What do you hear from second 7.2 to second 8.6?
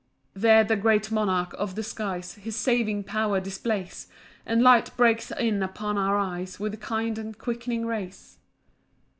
quickening rays.